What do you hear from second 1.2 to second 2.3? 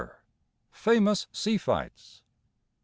SEA FIGHTS.